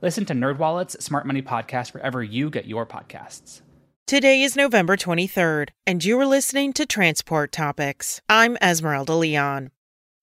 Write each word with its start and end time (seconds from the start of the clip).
Listen 0.00 0.24
to 0.26 0.34
NerdWallet's 0.34 1.04
Smart 1.04 1.26
Money 1.26 1.42
Podcast 1.42 1.92
wherever 1.92 2.22
you 2.22 2.50
get 2.50 2.66
your 2.66 2.86
podcasts. 2.86 3.62
Today 4.06 4.42
is 4.42 4.54
November 4.54 4.96
23rd, 4.96 5.70
and 5.86 6.04
you 6.04 6.18
are 6.20 6.26
listening 6.26 6.72
to 6.74 6.86
Transport 6.86 7.50
Topics. 7.50 8.20
I'm 8.28 8.56
Esmeralda 8.62 9.14
Leon. 9.14 9.70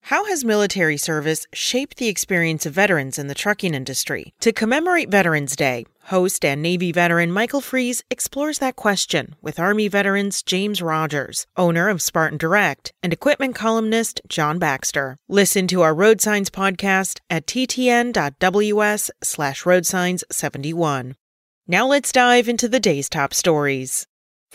How 0.09 0.25
has 0.25 0.45
military 0.45 0.97
service 0.97 1.47
shaped 1.51 1.97
the 1.97 2.09
experience 2.09 2.67
of 2.67 2.73
veterans 2.73 3.17
in 3.17 3.25
the 3.25 3.33
trucking 3.33 3.73
industry? 3.73 4.35
To 4.41 4.51
commemorate 4.51 5.09
Veterans 5.09 5.55
Day, 5.55 5.87
host 6.03 6.45
and 6.45 6.61
Navy 6.61 6.91
veteran 6.91 7.31
Michael 7.31 7.59
Freeze 7.59 8.03
explores 8.11 8.59
that 8.59 8.75
question 8.75 9.33
with 9.41 9.59
Army 9.59 9.87
veterans 9.87 10.43
James 10.43 10.79
Rogers, 10.79 11.47
owner 11.57 11.89
of 11.89 12.03
Spartan 12.03 12.37
Direct, 12.37 12.93
and 13.01 13.13
equipment 13.13 13.55
columnist 13.55 14.21
John 14.27 14.59
Baxter. 14.59 15.17
Listen 15.27 15.65
to 15.69 15.81
our 15.81 15.95
Road 15.95 16.21
Signs 16.21 16.51
podcast 16.51 17.21
at 17.31 17.47
ttn.ws 17.47 19.09
slash 19.23 19.63
roadsigns71. 19.63 21.15
Now 21.67 21.87
let's 21.87 22.11
dive 22.11 22.47
into 22.47 22.67
the 22.67 22.79
day's 22.79 23.09
top 23.09 23.33
stories. 23.33 24.05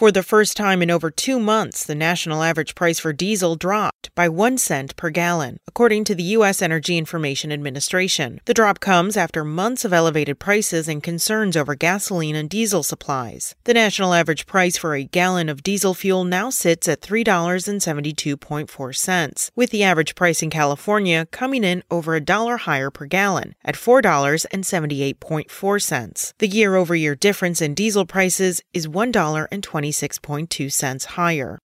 For 0.00 0.10
the 0.10 0.22
first 0.22 0.56
time 0.56 0.80
in 0.80 0.90
over 0.90 1.10
two 1.10 1.38
months, 1.38 1.84
the 1.84 1.94
national 1.94 2.42
average 2.42 2.74
price 2.74 2.98
for 2.98 3.12
diesel 3.12 3.54
dropped 3.54 4.08
by 4.14 4.30
one 4.30 4.56
cent 4.56 4.96
per 4.96 5.10
gallon, 5.10 5.58
according 5.68 6.04
to 6.04 6.14
the 6.14 6.22
U.S. 6.38 6.62
Energy 6.62 6.96
Information 6.96 7.52
Administration. 7.52 8.40
The 8.46 8.54
drop 8.54 8.80
comes 8.80 9.18
after 9.18 9.44
months 9.44 9.84
of 9.84 9.92
elevated 9.92 10.38
prices 10.38 10.88
and 10.88 11.02
concerns 11.02 11.54
over 11.54 11.74
gasoline 11.74 12.34
and 12.34 12.48
diesel 12.48 12.82
supplies. 12.82 13.54
The 13.64 13.74
national 13.74 14.14
average 14.14 14.46
price 14.46 14.78
for 14.78 14.94
a 14.94 15.04
gallon 15.04 15.50
of 15.50 15.62
diesel 15.62 15.92
fuel 15.92 16.24
now 16.24 16.48
sits 16.48 16.88
at 16.88 17.02
$3.72.4, 17.02 19.50
with 19.54 19.68
the 19.68 19.82
average 19.82 20.14
price 20.14 20.42
in 20.42 20.48
California 20.48 21.28
coming 21.30 21.62
in 21.62 21.82
over 21.90 22.14
a 22.14 22.22
dollar 22.22 22.56
higher 22.56 22.90
per 22.90 23.04
gallon 23.04 23.54
at 23.66 23.74
$4.78.4. 23.74 26.32
The 26.38 26.48
year 26.48 26.76
over 26.76 26.96
year 26.96 27.14
difference 27.14 27.60
in 27.60 27.74
diesel 27.74 28.06
prices 28.06 28.62
is 28.72 28.86
$1.20. 28.86 29.89
26.2 29.90 30.72
cents 30.72 31.04
higher. 31.04 31.58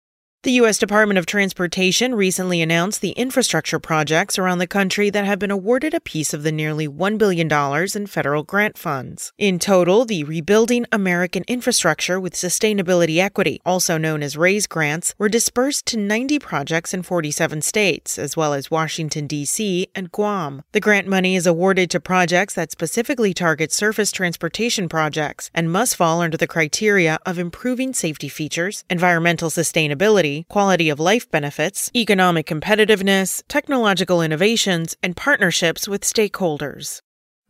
The 0.45 0.61
U.S. 0.61 0.77
Department 0.77 1.17
of 1.17 1.25
Transportation 1.25 2.13
recently 2.13 2.61
announced 2.61 3.01
the 3.01 3.13
infrastructure 3.13 3.79
projects 3.79 4.37
around 4.37 4.59
the 4.59 4.67
country 4.67 5.09
that 5.09 5.25
have 5.25 5.39
been 5.39 5.49
awarded 5.49 5.95
a 5.95 5.99
piece 5.99 6.35
of 6.35 6.43
the 6.43 6.51
nearly 6.51 6.87
$1 6.87 7.17
billion 7.17 7.51
in 7.95 8.05
federal 8.05 8.43
grant 8.43 8.77
funds. 8.77 9.33
In 9.39 9.57
total, 9.57 10.05
the 10.05 10.23
Rebuilding 10.23 10.85
American 10.91 11.43
Infrastructure 11.47 12.19
with 12.19 12.35
Sustainability 12.35 13.17
Equity, 13.17 13.59
also 13.65 13.97
known 13.97 14.21
as 14.21 14.37
RAISE 14.37 14.67
grants, 14.67 15.15
were 15.17 15.29
dispersed 15.29 15.87
to 15.87 15.97
90 15.97 16.37
projects 16.37 16.93
in 16.93 17.01
47 17.01 17.63
states, 17.63 18.19
as 18.19 18.37
well 18.37 18.53
as 18.53 18.69
Washington, 18.69 19.25
D.C. 19.25 19.87
and 19.95 20.11
Guam. 20.11 20.61
The 20.73 20.79
grant 20.79 21.07
money 21.07 21.35
is 21.35 21.47
awarded 21.47 21.89
to 21.89 21.99
projects 21.99 22.53
that 22.53 22.69
specifically 22.69 23.33
target 23.33 23.71
surface 23.71 24.11
transportation 24.11 24.89
projects 24.89 25.49
and 25.55 25.71
must 25.71 25.95
fall 25.95 26.21
under 26.21 26.37
the 26.37 26.45
criteria 26.45 27.17
of 27.25 27.39
improving 27.39 27.95
safety 27.95 28.29
features, 28.29 28.85
environmental 28.91 29.49
sustainability, 29.49 30.34
quality 30.43 30.89
of 30.89 30.99
life 30.99 31.31
benefits, 31.31 31.89
economic 31.95 32.45
competitiveness, 32.45 33.41
technological 33.47 34.21
innovations, 34.21 34.95
and 35.01 35.15
partnerships 35.15 35.87
with 35.87 36.01
stakeholders. 36.01 37.01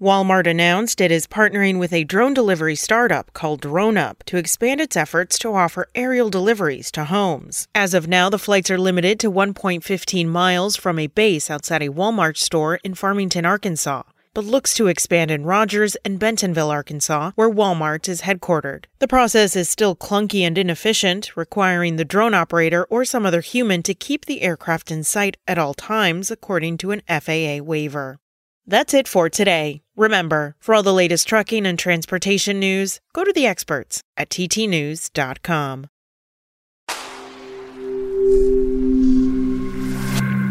Walmart 0.01 0.45
announced 0.45 1.01
it 1.01 1.11
is 1.11 1.25
partnering 1.25 1.79
with 1.79 1.93
a 1.93 2.03
drone 2.03 2.33
delivery 2.33 2.75
startup 2.75 3.33
called 3.33 3.61
DroneUp 3.61 4.23
to 4.25 4.37
expand 4.37 4.79
its 4.81 4.95
efforts 4.95 5.37
to 5.39 5.53
offer 5.53 5.87
aerial 5.95 6.29
deliveries 6.29 6.91
to 6.91 7.05
homes. 7.05 7.67
As 7.73 7.93
of 7.93 8.07
now, 8.07 8.29
the 8.29 8.37
flights 8.37 8.69
are 8.69 8.77
limited 8.77 9.19
to 9.21 9.31
1.15 9.31 10.27
miles 10.27 10.75
from 10.75 10.99
a 10.99 11.07
base 11.07 11.49
outside 11.49 11.81
a 11.81 11.89
Walmart 11.89 12.37
store 12.37 12.75
in 12.83 12.93
Farmington, 12.93 13.45
Arkansas 13.45 14.03
but 14.35 14.45
looks 14.45 14.75
to 14.75 14.85
expand 14.85 15.31
in 15.31 15.45
Rogers 15.45 15.95
and 16.05 16.19
Bentonville, 16.19 16.69
Arkansas, 16.69 17.31
where 17.33 17.49
Walmart 17.49 18.07
is 18.07 18.21
headquartered. 18.21 18.85
The 18.99 19.07
process 19.07 19.55
is 19.55 19.69
still 19.69 19.95
clunky 19.95 20.41
and 20.41 20.57
inefficient, 20.57 21.35
requiring 21.35 21.95
the 21.95 22.05
drone 22.05 22.35
operator 22.35 22.83
or 22.85 23.05
some 23.05 23.25
other 23.25 23.41
human 23.41 23.81
to 23.83 23.95
keep 23.95 24.25
the 24.25 24.43
aircraft 24.43 24.91
in 24.91 25.03
sight 25.03 25.37
at 25.47 25.57
all 25.57 25.73
times, 25.73 26.29
according 26.29 26.77
to 26.79 26.91
an 26.91 27.01
FAA 27.07 27.63
waiver. 27.63 28.19
That's 28.67 28.93
it 28.93 29.07
for 29.07 29.29
today. 29.29 29.81
Remember, 29.95 30.55
for 30.59 30.75
all 30.75 30.83
the 30.83 30.93
latest 30.93 31.27
trucking 31.27 31.65
and 31.65 31.79
transportation 31.79 32.59
news, 32.59 32.99
go 33.13 33.23
to 33.23 33.31
the 33.31 33.47
experts 33.47 34.03
at 34.17 34.29
ttnews.com. 34.29 35.87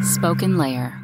Spoken 0.03 0.57
Layer. 0.57 1.04